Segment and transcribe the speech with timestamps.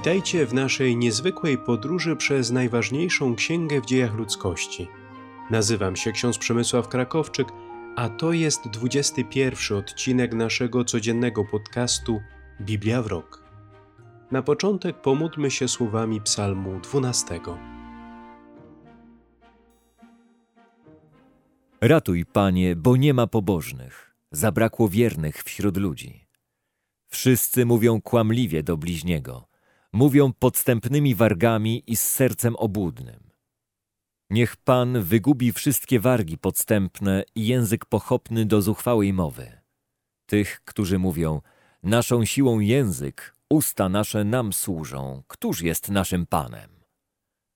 [0.00, 4.88] Witajcie w naszej niezwykłej podróży przez najważniejszą księgę w dziejach ludzkości.
[5.50, 7.48] Nazywam się ksiądz Przemysław Krakowczyk,
[7.96, 12.20] a to jest 21 odcinek naszego codziennego podcastu
[12.60, 13.44] Biblia w rok.
[14.30, 17.40] Na początek pomódlmy się słowami Psalmu 12.
[21.80, 26.26] Ratuj, Panie, bo nie ma pobożnych, zabrakło wiernych wśród ludzi.
[27.08, 29.49] Wszyscy mówią kłamliwie do bliźniego,
[29.92, 33.30] mówią podstępnymi wargami i z sercem obłudnym.
[34.30, 39.60] Niech Pan wygubi wszystkie wargi podstępne i język pochopny do zuchwałej mowy.
[40.26, 41.40] Tych, którzy mówią,
[41.82, 46.70] naszą siłą język, usta nasze nam służą, któż jest naszym Panem?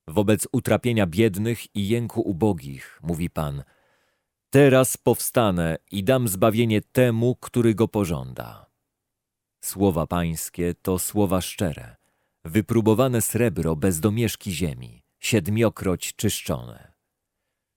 [0.09, 3.65] Wobec utrapienia biednych i jęku ubogich, mówi Pan,
[4.51, 8.67] teraz powstanę i dam zbawienie temu, który go pożąda.
[9.65, 11.97] Słowa pańskie to słowa szczere,
[12.45, 16.93] wypróbowane srebro bez domieszki ziemi, siedmiokroć czyszczone.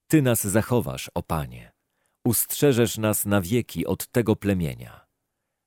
[0.07, 1.71] Ty nas zachowasz, o Panie,
[2.25, 5.07] ustrzeżesz nas na wieki od tego plemienia.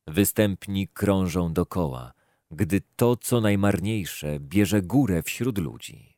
[0.06, 2.12] Występni krążą dokoła,
[2.50, 6.16] gdy to, co najmarniejsze, bierze górę wśród ludzi.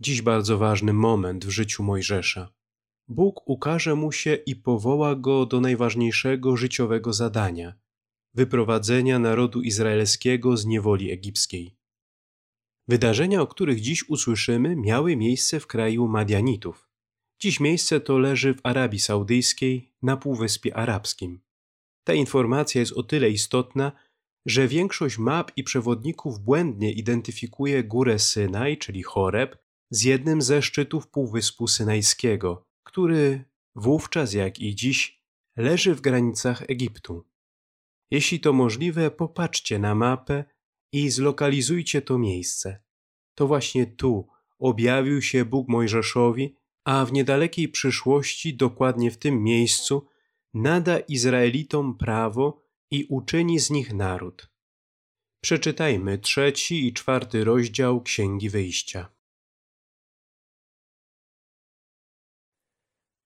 [0.00, 2.48] Dziś bardzo ważny moment w życiu Mojżesza.
[3.08, 7.83] Bóg ukaże mu się i powoła go do najważniejszego życiowego zadania
[8.34, 11.76] wyprowadzenia narodu izraelskiego z niewoli egipskiej.
[12.88, 16.88] Wydarzenia, o których dziś usłyszymy, miały miejsce w kraju Madianitów.
[17.40, 21.40] Dziś miejsce to leży w Arabii Saudyjskiej, na Półwyspie Arabskim.
[22.06, 23.92] Ta informacja jest o tyle istotna,
[24.46, 29.56] że większość map i przewodników błędnie identyfikuje górę Synaj, czyli Choreb,
[29.90, 33.44] z jednym ze szczytów Półwyspu Synajskiego, który
[33.76, 35.20] wówczas, jak i dziś,
[35.56, 37.24] leży w granicach Egiptu.
[38.10, 40.44] Jeśli to możliwe, popatrzcie na mapę
[40.92, 42.82] i zlokalizujcie to miejsce.
[43.34, 44.28] To właśnie tu
[44.58, 50.06] objawił się Bóg Mojżeszowi, a w niedalekiej przyszłości, dokładnie w tym miejscu,
[50.54, 54.50] nada Izraelitom prawo i uczyni z nich naród.
[55.40, 59.13] Przeczytajmy trzeci i czwarty rozdział Księgi Wyjścia.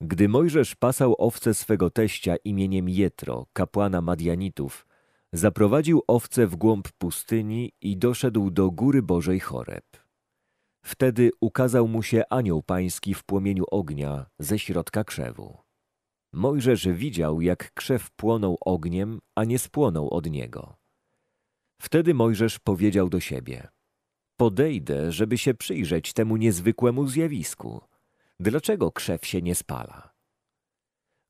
[0.00, 4.86] Gdy Mojżesz pasał owce swego teścia imieniem Jetro, kapłana Madianitów,
[5.32, 9.84] zaprowadził owce w głąb pustyni i doszedł do góry Bożej Choreb.
[10.84, 15.58] Wtedy ukazał mu się anioł pański w płomieniu ognia ze środka krzewu.
[16.32, 20.76] Mojżesz widział, jak krzew płonął ogniem, a nie spłonął od niego.
[21.82, 23.69] Wtedy Mojżesz powiedział do siebie:
[24.37, 27.81] Podejdę, żeby się przyjrzeć temu niezwykłemu zjawisku.
[28.41, 30.15] Dlaczego krzew się nie spala?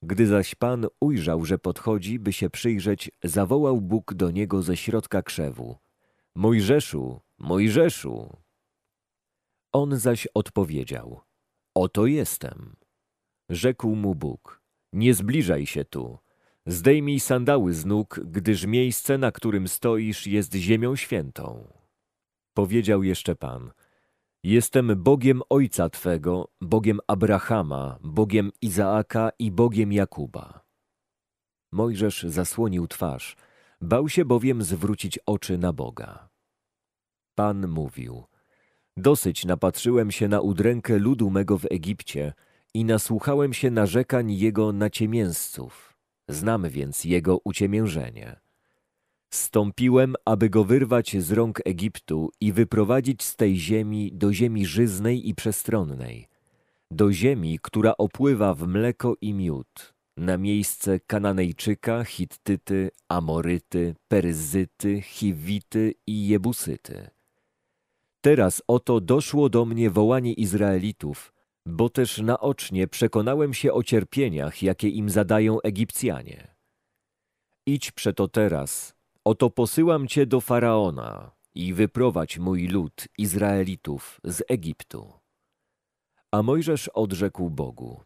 [0.03, 5.23] Gdy zaś Pan ujrzał, że podchodzi, by się przyjrzeć, zawołał Bóg do niego ze środka
[5.23, 5.77] krzewu.
[6.35, 8.37] Mojżeszu, Mojżeszu!
[9.73, 11.21] On zaś odpowiedział,
[11.75, 12.77] oto jestem.
[13.49, 16.19] Rzekł mu Bóg, nie zbliżaj się tu,
[16.67, 21.73] zdejmij sandały z nóg, gdyż miejsce, na którym stoisz, jest ziemią świętą.
[22.55, 23.71] Powiedział jeszcze Pan,
[24.44, 30.65] Jestem Bogiem ojca Twego, Bogiem Abrahama, Bogiem Izaaka i Bogiem Jakuba.
[31.72, 33.37] Mojżesz zasłonił twarz,
[33.81, 36.28] bał się bowiem zwrócić oczy na Boga.
[37.34, 38.25] Pan mówił,
[38.97, 42.32] dosyć napatrzyłem się na udrękę ludu mego w Egipcie
[42.75, 45.98] i nasłuchałem się narzekań jego naciemięzców.
[46.28, 48.41] Znam więc jego uciemiężenie.
[49.31, 55.28] Stąpiłem, aby go wyrwać z rąk Egiptu i wyprowadzić z tej ziemi do ziemi żyznej
[55.28, 56.28] i przestronnej,
[56.91, 65.95] do ziemi, która opływa w mleko i miód, na miejsce Kananejczyka, Hittyty, Amoryty, Peryzyty, Chiwity
[66.06, 67.10] i Jebusyty.
[68.21, 71.33] Teraz oto doszło do mnie wołanie Izraelitów,
[71.66, 76.54] bo też naocznie przekonałem się o cierpieniach, jakie im zadają Egipcjanie.
[77.66, 78.97] Idź przeto teraz,
[79.28, 85.13] Oto posyłam cię do Faraona i wyprowadź mój lud, Izraelitów, z Egiptu.
[86.33, 88.03] A Mojżesz odrzekł Bogu,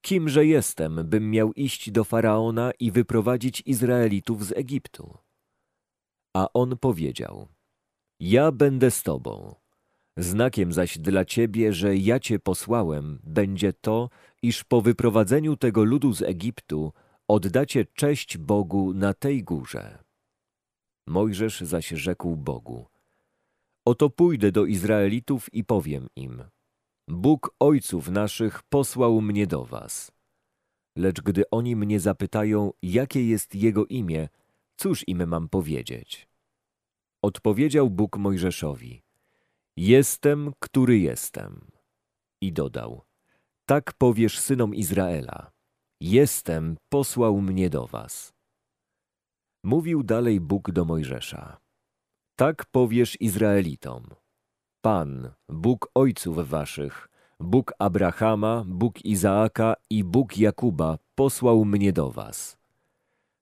[0.00, 5.18] Kimże jestem, bym miał iść do Faraona i wyprowadzić Izraelitów z Egiptu?
[6.36, 7.48] A on powiedział,
[8.20, 9.54] Ja będę z tobą.
[10.16, 14.10] Znakiem zaś dla ciebie, że ja cię posłałem, będzie to,
[14.42, 16.92] iż po wyprowadzeniu tego ludu z Egiptu
[17.28, 20.11] oddacie cześć Bogu na tej górze.
[21.06, 22.86] Mojżesz zaś rzekł Bogu:
[23.84, 26.44] Oto pójdę do Izraelitów i powiem im:
[27.08, 30.12] Bóg ojców naszych posłał mnie do was.
[30.96, 34.28] Lecz gdy oni mnie zapytają, jakie jest jego imię,
[34.76, 36.28] Cóż im mam powiedzieć?
[37.22, 39.02] Odpowiedział Bóg Mojżeszowi:
[39.76, 41.70] Jestem, który jestem.
[42.40, 43.02] I dodał:
[43.66, 45.50] Tak powiesz synom Izraela:
[46.00, 48.32] Jestem, posłał mnie do was.
[49.64, 51.56] Mówił dalej Bóg do Mojżesza:
[52.36, 54.02] Tak powiesz Izraelitom:
[54.80, 57.08] Pan, Bóg ojców waszych,
[57.40, 62.56] Bóg Abrahama, Bóg Izaaka i Bóg Jakuba posłał mnie do was.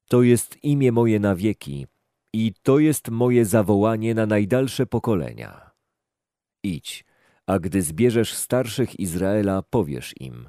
[0.09, 1.87] To jest imię moje na wieki
[2.33, 5.71] i to jest moje zawołanie na najdalsze pokolenia.
[6.63, 7.05] Idź,
[7.47, 10.49] a gdy zbierzesz starszych Izraela, powiesz im: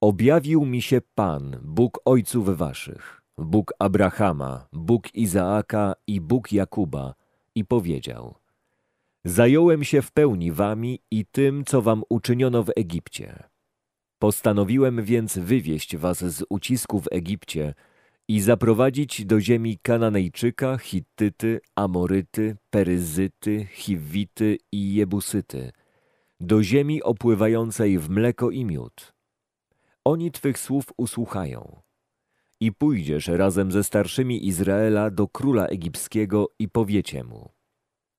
[0.00, 7.14] Objawił mi się Pan, Bóg ojców waszych, Bóg Abrahama, Bóg Izaaka i Bóg Jakuba,
[7.54, 8.34] i powiedział:
[9.24, 13.42] Zająłem się w pełni wami i tym, co wam uczyniono w Egipcie.
[14.18, 17.74] Postanowiłem więc wywieźć was z ucisku w Egipcie
[18.28, 25.72] i zaprowadzić do ziemi Kananejczyka, Hittyty, Amoryty, Peryzyty, Chiwity i Jebusyty,
[26.40, 29.14] do ziemi opływającej w mleko i miód.
[30.04, 31.84] Oni Twych słów usłuchają.
[32.64, 37.48] I pójdziesz razem ze starszymi Izraela do króla egipskiego i powiecie mu–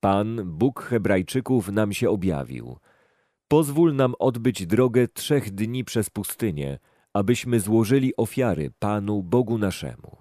[0.06, 2.78] Pan, Bóg Hebrajczyków, nam się objawił.
[3.48, 6.80] Pozwól nam odbyć drogę trzech dni przez pustynię,
[7.14, 10.18] abyśmy złożyli ofiary Panu, Bogu naszemu.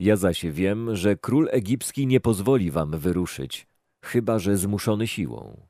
[0.00, 3.66] Ja zaś wiem, że król egipski nie pozwoli wam wyruszyć,
[4.04, 5.66] chyba że zmuszony siłą.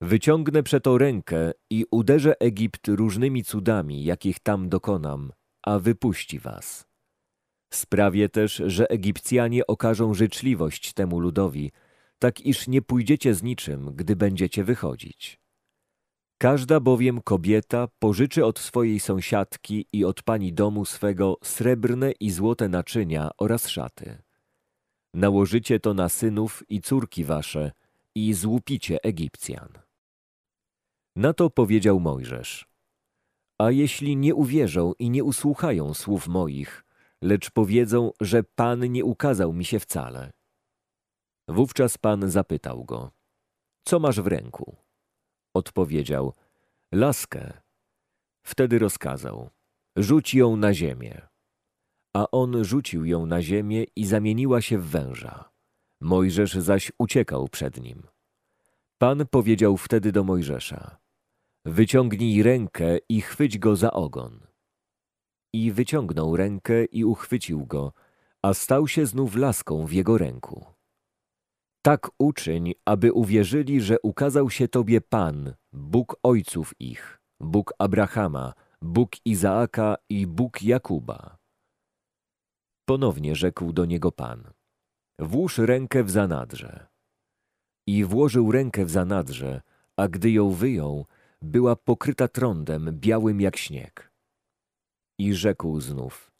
[0.00, 5.32] Wyciągnę przeto rękę i uderzę Egipt różnymi cudami, jakich tam dokonam,
[5.62, 6.86] a wypuści was.
[7.72, 11.72] Sprawię też, że Egipcjanie okażą życzliwość temu ludowi,
[12.18, 15.40] tak iż nie pójdziecie z niczym, gdy będziecie wychodzić.
[16.38, 22.68] Każda bowiem kobieta pożyczy od swojej sąsiadki i od pani domu swego srebrne i złote
[22.68, 24.22] naczynia oraz szaty.
[25.14, 27.72] Nałożycie to na synów i córki wasze
[28.14, 29.68] i złupicie Egipcjan.
[31.16, 32.69] Na to powiedział Mojżesz.
[33.60, 36.84] A jeśli nie uwierzą i nie usłuchają słów moich,
[37.22, 40.30] lecz powiedzą, że Pan nie ukazał mi się wcale–
[41.50, 43.10] Wówczas Pan zapytał go,
[43.84, 44.76] co masz w ręku?
[45.54, 46.32] Odpowiedział,
[46.92, 47.52] laskę.
[48.42, 49.50] Wtedy rozkazał,
[49.96, 51.28] rzuć ją na ziemię.
[52.16, 55.50] A on rzucił ją na ziemię i zamieniła się w węża.
[56.00, 58.02] Mojżesz zaś uciekał przed nim.
[58.98, 60.99] Pan powiedział wtedy do Mojżesza,
[61.64, 64.40] wyciągnij rękę i chwyć go za ogon.
[65.52, 67.92] I wyciągnął rękę i uchwycił go,
[68.42, 70.66] a stał się znów laską w jego ręku.
[71.82, 78.52] Tak uczyń, aby uwierzyli, że ukazał się Tobie Pan, Bóg ojców ich, Bóg Abrahama,
[78.82, 81.38] Bóg Izaaka i Bóg Jakuba.
[82.84, 84.52] Ponownie rzekł do niego Pan,
[85.18, 86.86] włóż rękę w zanadrze.
[87.86, 89.62] I włożył rękę w zanadrze,
[89.96, 91.06] a gdy ją wyjął,
[91.42, 94.12] była pokryta trądem białym jak śnieg.
[95.18, 96.30] I rzekł znów,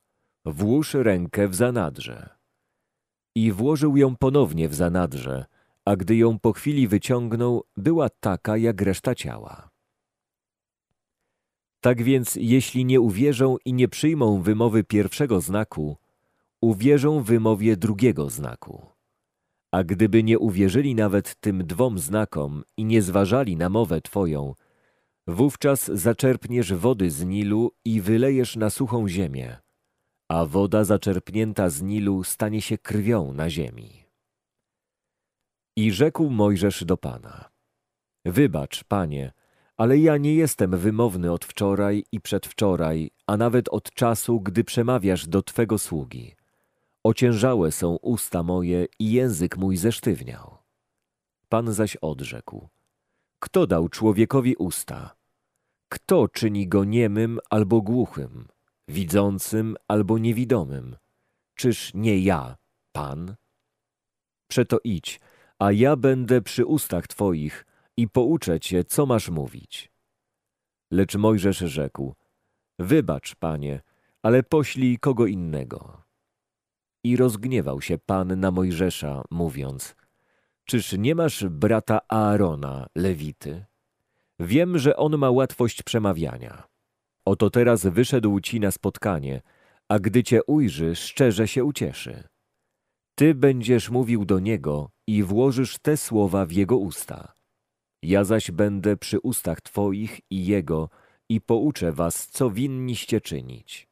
[0.45, 2.41] włóż rękę w zanadrze
[3.35, 5.47] i włożył ją ponownie w zanadrze,
[5.85, 9.71] a gdy ją po chwili wyciągnął, była taka jak reszta ciała.
[11.81, 15.97] Tak więc, jeśli nie uwierzą i nie przyjmą wymowy pierwszego znaku,
[16.61, 18.87] uwierzą wymowie drugiego znaku.
[19.73, 24.55] A gdyby nie uwierzyli nawet tym dwom znakom i nie zważali na mowę Twoją,
[25.31, 29.57] wówczas zaczerpniesz wody z Nilu i wylejesz na suchą ziemię,
[30.29, 34.05] a woda zaczerpnięta z Nilu stanie się krwią na ziemi.
[35.77, 37.51] I rzekł Mojżesz do Pana,
[38.25, 39.33] wybacz, Panie,
[39.77, 45.27] ale ja nie jestem wymowny od wczoraj i przedwczoraj, a nawet od czasu, gdy przemawiasz
[45.27, 46.35] do Twego sługi.
[47.05, 50.59] Ociężałe są usta moje i język mój zesztywniał.
[51.49, 52.69] Pan zaś odrzekł,
[53.39, 55.20] kto dał człowiekowi usta?
[55.93, 58.49] Kto czyni go niemym albo głuchym?
[58.91, 60.97] widzącym albo niewidomym.
[61.55, 62.57] Czyż nie ja,
[62.93, 63.37] Pan?
[64.49, 65.21] Przeto idź,
[65.59, 67.67] a ja będę przy ustach Twoich
[67.97, 69.93] i pouczę Cię, co masz mówić.
[70.91, 72.15] Lecz Mojżesz rzekł,
[72.79, 73.81] wybacz, Panie,
[74.23, 76.03] ale poślij kogo innego.
[77.05, 79.97] I rozgniewał się Pan na Mojżesza, mówiąc,
[80.65, 83.70] czyż nie masz brata Aarona, Lewity?
[84.41, 86.63] Wiem, że on ma łatwość przemawiania.
[87.25, 89.43] Oto teraz wyszedł ci na spotkanie,
[89.89, 92.29] a gdy cię ujrzy, szczerze się ucieszy.
[93.15, 97.33] Ty będziesz mówił do niego i włożysz te słowa w jego usta.
[98.03, 100.89] Ja zaś będę przy ustach twoich i jego
[101.29, 103.89] i pouczę was, co winniście czynić.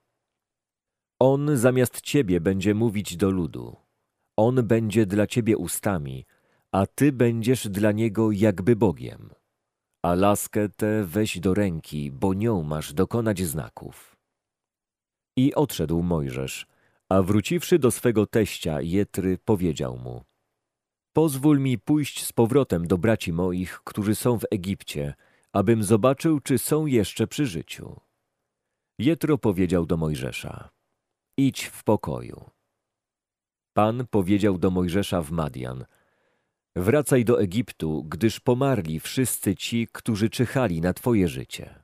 [1.21, 3.77] On zamiast ciebie będzie mówić do ludu.
[4.37, 6.25] On będzie dla ciebie ustami,
[6.73, 9.31] a ty będziesz dla niego jakby Bogiem.
[10.03, 14.17] A laskę tę weź do ręki, bo nią masz dokonać znaków.
[15.37, 16.67] I odszedł Mojżesz,
[17.09, 20.25] a wróciwszy do swego teścia Jetry, powiedział mu:
[21.13, 25.15] Pozwól mi pójść z powrotem do braci moich, którzy są w Egipcie,
[25.53, 28.01] abym zobaczył, czy są jeszcze przy życiu.
[28.99, 30.71] Jetro powiedział do Mojżesza:
[31.37, 32.51] Idź w pokoju.
[33.73, 35.85] Pan powiedział do Mojżesza w Madian:
[36.77, 41.83] Wracaj do Egiptu, gdyż pomarli wszyscy ci, którzy czyhali na twoje życie.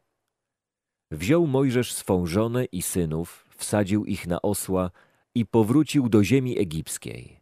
[1.11, 4.91] Wziął Mojżesz swą żonę i synów, wsadził ich na osła
[5.35, 7.41] i powrócił do ziemi egipskiej.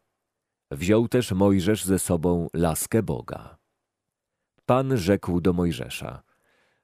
[0.70, 3.58] Wziął też Mojżesz ze sobą laskę Boga.
[4.66, 6.22] Pan rzekł do Mojżesza: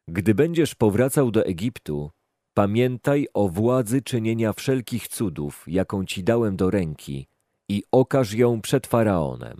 [0.09, 2.11] Gdy będziesz powracał do Egiptu,
[2.55, 7.27] pamiętaj o władzy czynienia wszelkich cudów, jaką ci dałem do ręki,
[7.69, 9.59] i okaż ją przed faraonem.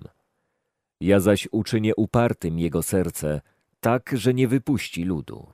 [1.01, 3.41] Ja zaś uczynię upartym jego serce,
[3.81, 5.53] tak, że nie wypuści ludu.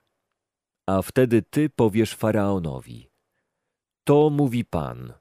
[0.86, 3.10] A wtedy ty powiesz faraonowi:
[4.04, 5.12] To mówi Pan.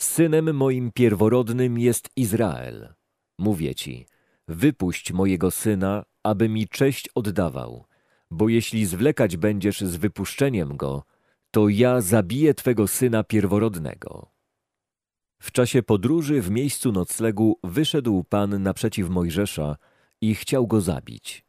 [0.00, 2.94] Synem moim pierworodnym jest Izrael.
[3.38, 4.06] Mówię ci,
[4.48, 7.84] wypuść mojego syna, aby mi cześć oddawał,
[8.30, 11.04] bo jeśli zwlekać będziesz z wypuszczeniem go,
[11.50, 14.37] to ja zabiję twego syna pierworodnego.
[15.40, 19.76] W czasie podróży w miejscu noclegu wyszedł Pan naprzeciw Mojżesza
[20.20, 21.44] i chciał go zabić.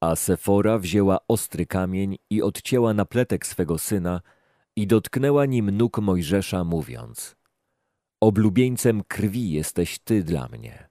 [0.00, 4.20] A Sefora wzięła ostry kamień i odcięła napletek swego syna
[4.76, 7.36] i dotknęła nim nóg Mojżesza, mówiąc
[8.20, 10.88] Oblubieńcem krwi jesteś ty dla mnie.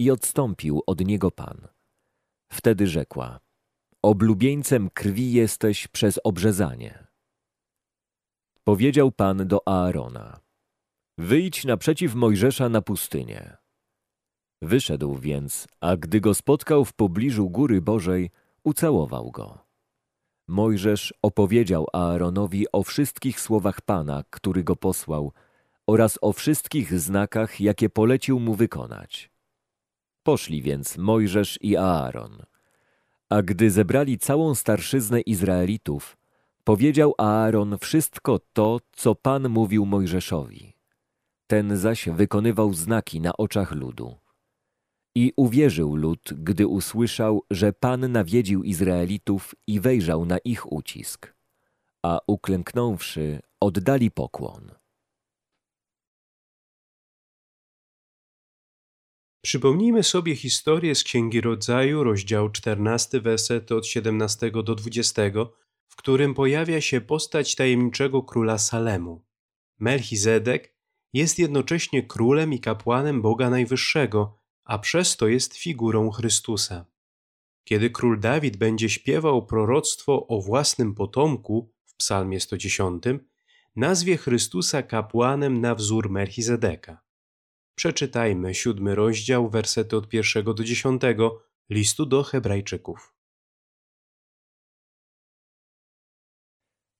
[0.00, 1.68] I odstąpił od niego Pan.
[2.52, 3.40] Wtedy rzekła
[4.02, 7.06] Oblubieńcem krwi jesteś przez obrzezanie.
[8.64, 10.43] Powiedział Pan do Aarona
[11.18, 13.56] Wyjdź naprzeciw Mojżesza na pustynię.
[14.62, 18.30] Wyszedł więc, a gdy go spotkał w pobliżu góry Bożej,
[18.64, 19.58] ucałował go.
[20.48, 25.32] Mojżesz opowiedział Aaronowi o wszystkich słowach Pana, który go posłał,
[25.86, 29.30] oraz o wszystkich znakach, jakie polecił mu wykonać.
[30.22, 32.42] Poszli więc Mojżesz i Aaron.
[33.28, 36.16] A gdy zebrali całą starszyznę Izraelitów,
[36.64, 40.73] powiedział Aaron wszystko to, co Pan mówił Mojżeszowi.
[41.54, 44.16] Ten zaś wykonywał znaki na oczach ludu.
[45.14, 51.34] I uwierzył lud, gdy usłyszał, że Pan nawiedził Izraelitów i wejrzał na ich ucisk.
[52.02, 54.72] A uklęknąwszy, oddali pokłon.
[59.44, 65.22] Przypomnijmy sobie historię z Księgi Rodzaju, rozdział 14, wersety od 17 do 20,
[65.88, 69.24] w którym pojawia się postać tajemniczego króla Salemu.
[69.78, 70.73] Melchizedek
[71.14, 76.86] jest jednocześnie królem i kapłanem Boga Najwyższego, a przez to jest figurą Chrystusa.
[77.64, 83.04] Kiedy król Dawid będzie śpiewał proroctwo o własnym potomku w Psalmie 110,
[83.76, 87.02] nazwie Chrystusa kapłanem na wzór Melchizedeka.
[87.74, 93.14] Przeczytajmy siódmy rozdział, wersety od pierwszego do dziesiątego listu do Hebrajczyków.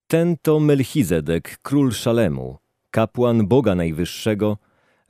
[0.06, 2.63] Ten to Melchizedek, król Szalemu,
[2.94, 4.58] kapłan Boga Najwyższego,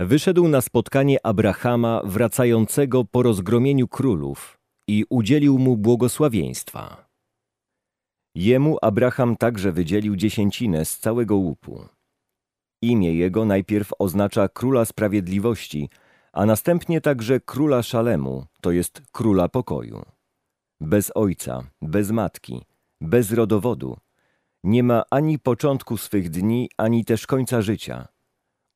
[0.00, 7.08] wyszedł na spotkanie Abrahama wracającego po rozgromieniu królów i udzielił mu błogosławieństwa.
[8.34, 11.84] Jemu Abraham także wydzielił dziesięcinę z całego łupu.
[12.82, 15.88] Imię jego najpierw oznacza Króla Sprawiedliwości,
[16.32, 20.02] a następnie także Króla Szalemu, to jest Króla Pokoju.
[20.80, 22.62] Bez ojca, bez matki,
[23.00, 23.96] bez rodowodu,
[24.64, 28.08] nie ma ani początku swych dni, ani też końca życia.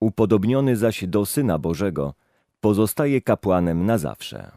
[0.00, 2.14] Upodobniony zaś do Syna Bożego,
[2.60, 4.50] pozostaje kapłanem na zawsze.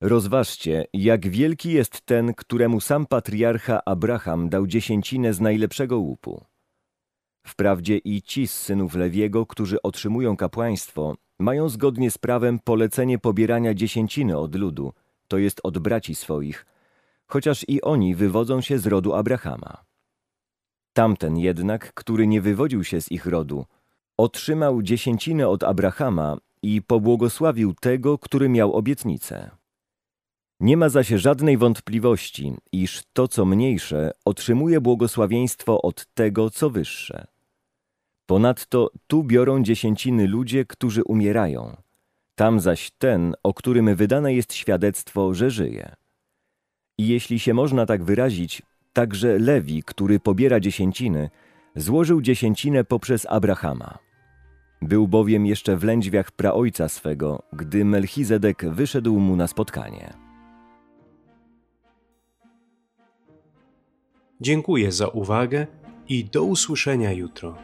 [0.00, 6.44] Rozważcie, jak wielki jest ten, któremu sam patriarcha Abraham dał dziesięcinę z najlepszego łupu.
[7.46, 13.74] Wprawdzie i ci z synów Lewiego, którzy otrzymują kapłaństwo, mają zgodnie z prawem polecenie pobierania
[13.74, 14.92] dziesięciny od ludu,
[15.28, 16.66] to jest od braci swoich,
[17.26, 19.88] chociaż i oni wywodzą się z rodu Abrahama.
[20.98, 23.64] Tamten jednak, który nie wywodził się z ich rodu,
[24.16, 29.50] otrzymał dziesięcinę od Abrahama i pobłogosławił tego, który miał obietnicę.
[30.60, 37.26] Nie ma zaś żadnej wątpliwości, iż to, co mniejsze, otrzymuje błogosławieństwo od tego, co wyższe.
[38.26, 41.76] Ponadto tu biorą dziesięciny ludzie, którzy umierają,
[42.34, 45.94] tam zaś ten, o którym wydane jest świadectwo, że żyje.
[46.98, 51.30] I jeśli się można tak wyrazić, Także Lewi, który pobiera dziesięciny,
[51.78, 53.98] Złożył dziesięcinę poprzez Abrahama.
[54.82, 60.12] Był bowiem jeszcze w lędźwiach praojca swego, gdy Melchizedek wyszedł mu na spotkanie.
[64.40, 65.66] Dziękuję za uwagę
[66.08, 67.58] i do usłyszenia jutro.